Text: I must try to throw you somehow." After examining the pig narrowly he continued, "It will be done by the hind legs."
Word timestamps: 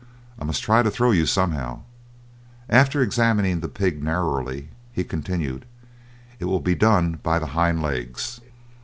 I 0.39 0.45
must 0.45 0.63
try 0.63 0.81
to 0.81 0.89
throw 0.89 1.11
you 1.11 1.27
somehow." 1.27 1.83
After 2.67 3.03
examining 3.03 3.59
the 3.59 3.67
pig 3.69 4.01
narrowly 4.03 4.69
he 4.91 5.03
continued, 5.03 5.63
"It 6.39 6.45
will 6.45 6.59
be 6.59 6.73
done 6.73 7.19
by 7.21 7.37
the 7.37 7.45
hind 7.53 7.83
legs." 7.83 8.41